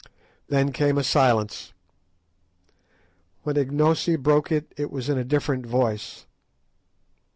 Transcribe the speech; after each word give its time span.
Then 0.47 0.71
came 0.71 0.97
a 0.97 1.03
silence. 1.03 1.73
When 3.43 3.55
Ignosi 3.55 4.15
broke 4.15 4.51
it, 4.51 4.73
it 4.75 4.89
was 4.89 5.09
in 5.09 5.19
a 5.19 5.23
different 5.23 5.67
voice. 5.67 6.25